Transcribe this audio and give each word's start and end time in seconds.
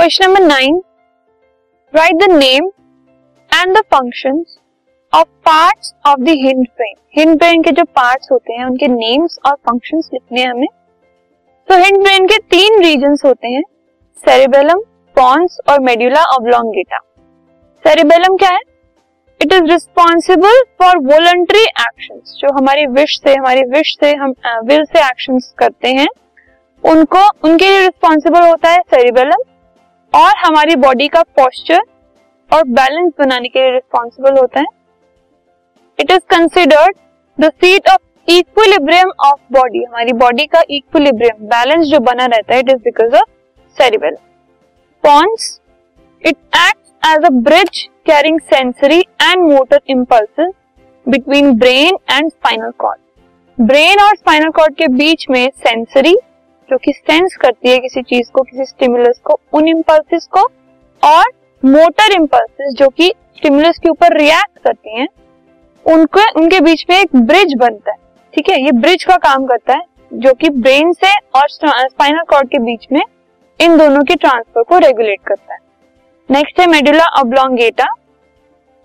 Question 0.00 0.24
number 0.24 0.42
nine 0.42 0.80
write 1.94 2.16
the 2.16 2.30
name 2.32 2.66
and 3.52 3.76
the 3.76 3.80
function 3.94 4.38
of 5.12 5.26
parts 5.46 5.92
of 6.06 6.20
the 6.20 6.34
hind 6.44 6.62
brain 6.66 6.94
hind 7.18 7.36
brain 7.38 7.62
के 7.62 7.70
जो 7.70 7.84
parts 7.84 8.28
होते 8.32 8.52
हैं, 8.52 8.64
उनके 8.64 8.88
names 8.88 9.36
और 9.46 9.54
functions 9.68 10.08
लिखने 10.12 10.44
हमें। 10.44 10.68
तो 11.68 11.76
हिंड 11.76 12.02
ब्रेन 12.02 12.26
के 12.26 12.38
तीन 12.54 12.80
रीजन 12.82 13.16
होते 13.24 13.48
हैं 13.48 13.62
सेरेबेलम 14.24 14.80
पॉन्स 15.16 15.58
और 15.68 15.80
मेड्यूला 15.80 16.22
ऑब्लोंगेटा 16.36 16.98
सेरेबेलम 17.84 18.36
क्या 18.36 18.50
है? 18.50 18.60
It 19.40 19.52
is 19.52 19.70
responsible 19.72 20.62
for 20.78 20.98
voluntary 21.12 21.64
action 21.64 22.20
जो 22.38 22.54
हमारी 22.54 22.86
विश 22.86 23.20
से, 23.24 23.34
हमारी 23.34 23.64
विश 23.76 23.96
से, 24.00 24.14
हम 24.14 24.34
विल 24.64 24.84
से 24.84 25.06
एक्शन 25.08 25.38
करते 25.58 25.92
हैं, 25.92 26.08
उनको, 26.84 27.28
उनके 27.44 27.64
लिए 27.64 27.80
रिस्पॉन्सिबल 27.80 28.48
होता 28.48 28.70
है 28.70 28.80
सेरिबेलम 28.90 29.49
और 30.12 30.32
हमारी 30.38 30.76
बॉडी 30.76 31.08
का 31.08 31.22
पोस्चर 31.38 31.80
और 32.50 32.62
बैलेंस 32.68 33.12
बनाने 33.18 33.48
के 33.48 33.60
लिए 33.60 33.72
रिस्पॉन्सिबल 33.72 34.38
होता 34.38 34.60
है। 34.60 34.66
It 35.98 36.10
is 36.10 36.20
considered 36.30 36.96
the 37.38 37.50
seat 37.54 37.88
of 37.88 38.00
equilibrium 38.28 39.10
of 39.26 39.40
body 39.52 39.84
हमारी 39.84 40.12
बॉडी 40.14 40.46
का 40.46 40.62
इक्विलिब्रियम 40.70 41.46
बैलेंस 41.48 41.86
जो 41.86 42.00
बना 42.00 42.26
रहता 42.26 42.54
है 42.54 42.60
it 42.60 42.70
is 42.70 42.82
because 42.84 43.14
of 43.16 43.30
cerebellum 43.76 44.16
pons 45.04 45.58
it 46.24 46.36
act 46.36 47.06
as 47.06 47.24
a 47.24 47.30
bridge 47.42 47.82
carrying 48.06 48.40
sensory 48.50 49.00
and 49.00 49.42
motor 49.42 49.80
impulse 49.88 50.50
between 51.06 51.52
brain 51.58 51.96
and 52.10 52.30
spinal 52.30 52.70
cord 52.78 53.64
brain 53.66 54.00
और 54.00 54.16
spinal 54.16 54.50
cord 54.50 54.74
के 54.74 54.86
बीच 54.88 55.26
में 55.30 55.48
सेंसरी 55.58 56.16
जो 56.70 56.76
कि 56.78 56.92
सेंस 56.92 57.36
करती 57.36 57.70
है 57.70 57.78
किसी 57.78 58.02
चीज़ 58.02 58.30
को, 58.30 58.42
किसी 58.42 58.64
स्टिमुलस 58.64 59.20
को, 59.24 59.38
उन 59.52 59.68
इम्पल्सिस 59.68 60.26
को 60.26 60.40
और 61.02 61.30
मोटर 61.62 62.12
इम्पल्सिस 62.12 62.74
जो 62.74 62.88
कि 62.88 63.12
स्टिमुलस 63.36 63.78
के 63.78 63.88
ऊपर 63.88 64.16
रिएक्ट 64.16 64.58
करती 64.58 64.98
हैं, 64.98 65.08
उनको, 65.86 66.20
उनके 66.40 66.60
बीच 66.60 66.84
में 66.90 66.96
एक 66.98 67.16
ब्रिज 67.16 67.54
बनता 67.58 67.90
है। 67.90 67.96
ठीक 68.34 68.48
है? 68.48 68.60
ये 68.64 68.72
ब्रिज 68.72 69.04
का 69.04 69.16
काम 69.16 69.46
करता 69.46 69.74
है, 69.74 69.84
जो 70.12 70.32
कि 70.34 70.50
ब्रेन 70.50 70.92
से 70.92 71.14
और 71.34 71.48
स्पाइनल 71.48 72.22
कॉर्ड 72.30 72.48
के 72.48 72.58
बीच 72.58 72.86
में 72.92 73.02
इन 73.60 73.76
दोनों 73.76 74.02
के 74.02 74.14
ट्रांसफ़र 74.14 74.62
को 74.62 74.78
रेगुलेट 74.78 75.20
करता 75.26 75.54
है। 75.54 75.58
नेक्स्ट 76.28 76.60
है 76.60 76.66
medulla 76.66 77.04
oblongata 77.20 77.86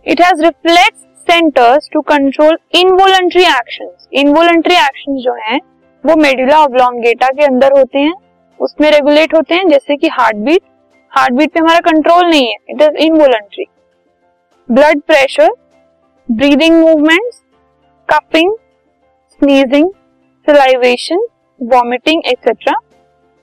it 0.06 0.22
has 0.22 0.42
reflex 0.42 1.00
centres 1.28 1.90
to 1.94 2.02
control 2.02 2.58
involuntary 2.76 3.44
actions 3.44 4.08
involuntary 4.14 4.76
actions 4.76 5.24
जो 5.24 5.34
हैं 5.34 5.60
वो 6.06 6.16
मेडुला 6.16 6.58
ऑब्लोंगेटा 6.64 7.28
के 7.30 7.44
अंदर 7.44 7.78
होते 7.78 8.00
हैं, 8.00 8.14
उसमें 8.60 8.90
रेगुलेट 8.92 9.34
होते 9.34 9.56
हैं, 9.56 9.68
जैसे 9.70 9.96
कि 9.98 10.08
हार्ट 10.10 10.36
बीट 10.38 10.62
हार्ट 11.12 11.34
बीट 11.34 11.52
पे 11.54 11.60
हमारा 11.60 11.80
कंट्रोल 11.82 12.26
नहीं 12.26 12.48
है 12.48 12.56
it 12.70 12.82
is 12.82 12.98
involuntary 13.04 13.66
blood 14.70 15.02
pressure 15.02 15.52
breathing 16.30 16.76
movements 16.76 17.42
coughing 18.10 18.54
sneezing 19.32 19.90
salivation 20.48 21.26
vomiting 21.62 22.22
etcetera 22.28 22.74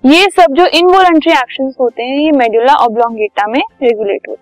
ये 0.05 0.29
सब 0.31 0.55
जो 0.55 0.67
इनवोलेंट्री 0.69 1.33
एक्शन 1.33 1.73
होते 1.81 2.03
हैं, 2.03 2.17
ये 2.17 2.31
मेडुला 2.33 2.75
ऑब्लोंगेटा 2.77 3.47
में 3.47 3.61
रेगुलेट 3.83 4.29
होते 4.29 4.33
हैं। 4.33 4.42